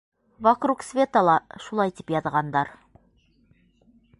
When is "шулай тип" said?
1.65-2.15